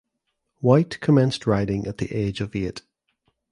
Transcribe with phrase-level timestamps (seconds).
[0.61, 2.81] White commenced riding at the age of eight.